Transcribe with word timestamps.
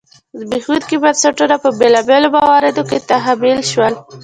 زبېښونکي 0.39 0.95
بنسټونه 1.03 1.55
په 1.63 1.69
بېلابېلو 1.79 2.33
مواردو 2.35 2.81
کې 2.89 2.99
تحمیل 3.09 3.59
شول. 3.71 3.93